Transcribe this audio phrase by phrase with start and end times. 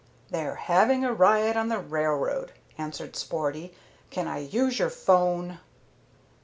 [0.31, 3.75] "They're having a riot on the railroad," answered Sporty.
[4.09, 5.59] "Can I use your 'phone?"